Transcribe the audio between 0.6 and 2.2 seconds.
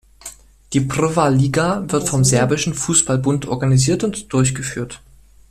Die Prva liga wird